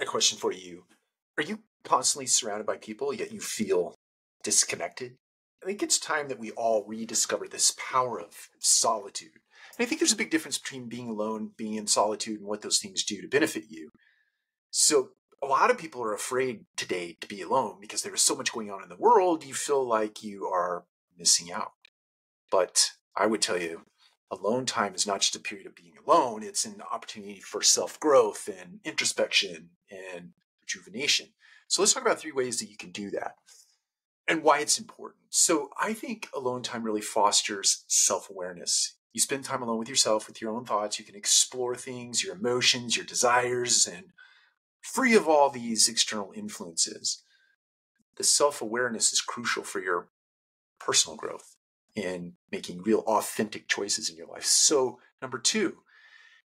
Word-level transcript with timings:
a 0.00 0.06
question 0.06 0.38
for 0.38 0.52
you. 0.52 0.84
Are 1.36 1.42
you 1.42 1.60
constantly 1.84 2.26
surrounded 2.26 2.66
by 2.66 2.76
people, 2.76 3.12
yet 3.12 3.32
you 3.32 3.40
feel 3.40 3.94
disconnected? 4.42 5.16
I 5.62 5.66
think 5.66 5.82
it's 5.82 5.98
time 5.98 6.28
that 6.28 6.38
we 6.38 6.50
all 6.52 6.84
rediscover 6.86 7.48
this 7.48 7.74
power 7.76 8.20
of 8.20 8.48
solitude. 8.58 9.32
And 9.76 9.84
I 9.84 9.88
think 9.88 10.00
there's 10.00 10.12
a 10.12 10.16
big 10.16 10.30
difference 10.30 10.58
between 10.58 10.88
being 10.88 11.08
alone, 11.08 11.52
being 11.56 11.74
in 11.74 11.86
solitude, 11.86 12.38
and 12.38 12.48
what 12.48 12.62
those 12.62 12.78
things 12.78 13.04
do 13.04 13.20
to 13.20 13.28
benefit 13.28 13.64
you. 13.68 13.90
So, 14.70 15.10
a 15.42 15.46
lot 15.46 15.70
of 15.70 15.78
people 15.78 16.02
are 16.02 16.14
afraid 16.14 16.64
today 16.76 17.16
to 17.20 17.28
be 17.28 17.42
alone 17.42 17.76
because 17.80 18.02
there 18.02 18.14
is 18.14 18.22
so 18.22 18.34
much 18.34 18.52
going 18.52 18.70
on 18.70 18.82
in 18.82 18.88
the 18.88 18.96
world, 18.96 19.44
you 19.44 19.54
feel 19.54 19.86
like 19.86 20.22
you 20.22 20.46
are 20.46 20.84
missing 21.16 21.52
out. 21.52 21.72
But 22.50 22.90
I 23.16 23.26
would 23.26 23.40
tell 23.40 23.60
you, 23.60 23.82
alone 24.30 24.66
time 24.66 24.94
is 24.94 25.06
not 25.06 25.20
just 25.20 25.36
a 25.36 25.40
period 25.40 25.66
of 25.66 25.74
being 25.74 25.94
alone, 26.06 26.42
it's 26.42 26.64
an 26.64 26.82
opportunity 26.92 27.40
for 27.40 27.62
self 27.62 27.98
growth 28.00 28.48
and 28.48 28.80
introspection 28.84 29.70
and 29.90 30.30
rejuvenation. 30.62 31.28
So, 31.68 31.82
let's 31.82 31.92
talk 31.92 32.02
about 32.02 32.18
three 32.18 32.32
ways 32.32 32.58
that 32.58 32.70
you 32.70 32.76
can 32.76 32.90
do 32.90 33.10
that 33.10 33.36
and 34.26 34.42
why 34.42 34.60
it's 34.60 34.78
important. 34.78 35.22
So, 35.30 35.70
I 35.80 35.92
think 35.92 36.28
alone 36.34 36.62
time 36.62 36.82
really 36.82 37.00
fosters 37.00 37.84
self 37.88 38.30
awareness. 38.30 38.94
You 39.12 39.20
spend 39.20 39.44
time 39.44 39.62
alone 39.62 39.78
with 39.78 39.88
yourself, 39.88 40.28
with 40.28 40.40
your 40.40 40.52
own 40.52 40.64
thoughts. 40.64 40.98
You 40.98 41.04
can 41.04 41.16
explore 41.16 41.74
things, 41.74 42.22
your 42.22 42.34
emotions, 42.34 42.96
your 42.96 43.06
desires, 43.06 43.86
and 43.86 44.06
free 44.82 45.14
of 45.14 45.26
all 45.26 45.50
these 45.50 45.88
external 45.88 46.32
influences. 46.34 47.22
The 48.16 48.24
self 48.24 48.60
awareness 48.60 49.12
is 49.12 49.20
crucial 49.20 49.64
for 49.64 49.80
your 49.80 50.08
personal 50.78 51.16
growth 51.16 51.56
in 51.98 52.34
making 52.50 52.82
real 52.82 53.00
authentic 53.00 53.68
choices 53.68 54.08
in 54.08 54.16
your 54.16 54.28
life. 54.28 54.44
So, 54.44 54.98
number 55.20 55.38
two, 55.38 55.78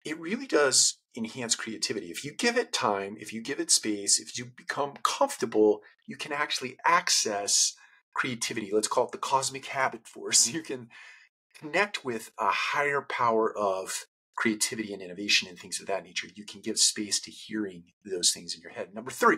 it 0.06 0.20
really 0.20 0.48
does 0.48 0.98
enhance 1.18 1.56
creativity. 1.56 2.08
If 2.08 2.24
you 2.24 2.32
give 2.32 2.58
it 2.58 2.72
time, 2.72 3.18
if 3.20 3.34
you 3.34 3.42
give 3.42 3.60
it 3.60 3.72
space, 3.72 4.20
if 4.20 4.38
you 4.38 4.46
become 4.46 4.94
comfortable, 5.04 5.82
you 6.06 6.16
can 6.16 6.32
actually 6.32 6.78
access 6.86 7.74
creativity. 8.14 8.70
Let's 8.72 8.88
call 8.88 9.06
it 9.06 9.12
the 9.12 9.18
cosmic 9.18 9.68
habit 9.68 10.08
force. 10.08 10.52
You 10.54 10.62
can 10.62 10.90
connect 11.60 12.06
with 12.06 12.32
a 12.40 12.50
higher 12.50 13.02
power 13.02 13.56
of 13.56 14.06
creativity 14.36 14.94
and 14.94 15.02
innovation 15.02 15.50
and 15.50 15.60
things 15.60 15.82
of 15.82 15.88
that 15.88 16.04
nature. 16.04 16.28
You 16.34 16.46
can 16.46 16.62
give 16.62 16.80
space 16.80 17.20
to 17.22 17.32
hearing 17.32 17.84
those 18.06 18.32
things 18.32 18.56
in 18.56 18.62
your 18.62 18.72
head. 18.72 18.94
Number 18.94 19.12
three, 19.12 19.38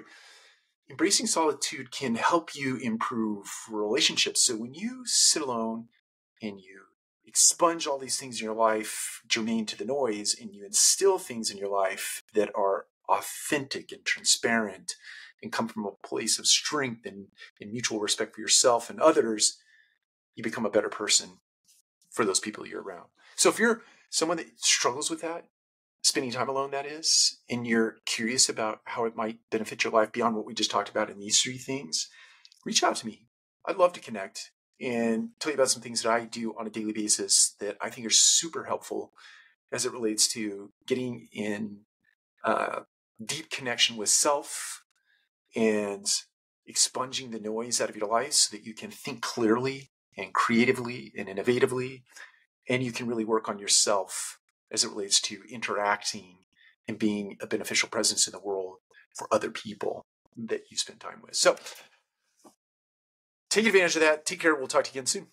embracing 0.90 1.26
solitude 1.26 1.92
can 1.92 2.16
help 2.16 2.54
you 2.54 2.78
improve 2.78 3.48
relationships. 3.72 4.42
So 4.42 4.56
when 4.56 4.76
you 4.76 5.04
sit 5.06 5.42
alone 5.42 5.88
and 6.42 6.60
you 6.60 6.82
expunge 7.26 7.88
all 7.88 7.98
these 7.98 8.18
things 8.18 8.40
in 8.40 8.46
your 8.46 8.56
life 8.56 9.22
germane 9.28 9.66
to 9.66 9.78
the 9.78 9.86
noise 9.86 10.36
and 10.40 10.54
you 10.54 10.66
instill 10.66 11.18
things 11.18 11.50
in 11.50 11.58
your 11.58 11.70
life 11.70 12.24
that 12.34 12.52
are 12.56 12.88
authentic 13.08 13.92
and 13.92 14.04
transparent 14.06 14.96
and 15.42 15.52
come 15.52 15.68
from 15.68 15.86
a 15.86 16.08
place 16.08 16.40
of 16.40 16.48
strength 16.48 17.06
and, 17.06 17.28
and 17.60 17.72
mutual 17.72 18.00
respect 18.00 18.36
for 18.36 18.42
yourself 18.42 18.90
and 18.90 19.00
others, 19.00 19.58
you 20.36 20.44
become 20.44 20.66
a 20.66 20.72
better 20.72 20.90
person 20.90 21.40
for 22.10 22.26
those 22.26 22.40
people 22.40 22.66
you're 22.66 22.82
around. 22.82 23.08
So 23.36 23.50
if 23.50 23.60
you're 23.60 23.82
someone 24.10 24.38
that 24.38 24.60
struggles 24.60 25.10
with 25.10 25.22
that, 25.22 25.46
spending 26.04 26.32
time 26.32 26.50
alone, 26.50 26.72
that 26.72 26.86
is, 26.86 27.40
and 27.50 27.66
you're 27.66 27.98
curious 28.06 28.50
about 28.50 28.82
how 28.86 29.06
it 29.06 29.16
might 29.16 29.40
benefit 29.50 29.84
your 29.84 29.94
life 29.94 30.12
beyond 30.12 30.36
what 30.36 30.46
we 30.46 30.54
just 30.54 30.72
talked 30.72 30.90
about 30.90 31.10
in 31.10 31.20
these 31.20 31.40
three 31.40 31.58
things, 31.58 32.10
reach 32.66 32.84
out 32.84 32.96
to 32.98 33.06
me. 33.06 33.28
I'd 33.68 33.78
love 33.78 33.94
to 33.94 34.00
connect 34.00 34.52
and 34.82 35.30
tell 35.40 35.52
you 35.52 35.56
about 35.56 35.70
some 35.70 35.82
things 35.82 36.02
that 36.02 36.12
I 36.12 36.26
do 36.26 36.56
on 36.58 36.68
a 36.68 36.72
daily 36.72 36.94
basis 36.94 37.56
that 37.60 37.78
I 37.80 37.90
think 37.90 38.08
are 38.08 38.12
super 38.12 38.66
helpful 38.66 39.12
as 39.72 39.86
it 39.86 39.92
relates 39.92 40.28
to 40.34 40.72
getting 40.88 41.28
in 41.32 41.82
uh, 42.44 42.82
deep 43.24 43.50
connection 43.50 43.98
with 43.98 44.10
self 44.10 44.84
and 45.56 46.06
expunging 46.66 47.32
the 47.32 47.40
noise 47.40 47.80
out 47.80 47.90
of 47.90 47.96
your 47.96 48.08
life 48.08 48.34
so 48.34 48.56
that 48.56 48.66
you 48.66 48.74
can 48.74 48.92
think 48.92 49.22
clearly 49.22 49.92
and 50.18 50.34
creatively 50.34 51.14
and 51.18 51.28
innovatively 51.28 52.04
and 52.70 52.84
you 52.84 52.92
can 52.92 53.08
really 53.08 53.26
work 53.26 53.50
on 53.50 53.60
yourself 53.60 54.40
as 54.72 54.84
it 54.84 54.90
relates 54.90 55.20
to 55.20 55.42
interacting 55.50 56.38
and 56.88 56.98
being 56.98 57.38
a 57.42 57.48
beneficial 57.48 57.90
presence 57.90 58.28
in 58.28 58.32
the 58.32 58.40
world 58.40 58.78
for 59.16 59.28
other 59.32 59.52
people 59.52 60.06
that 60.38 60.64
you 60.70 60.78
spend 60.78 61.00
time 61.00 61.22
with. 61.22 61.36
So 61.36 61.56
take 63.52 63.68
advantage 63.68 63.96
of 63.96 64.02
that. 64.02 64.26
Take 64.26 64.40
care. 64.40 64.56
We'll 64.56 64.68
talk 64.68 64.86
to 64.86 64.90
you 64.90 64.94
again 64.94 65.06
soon. 65.06 65.28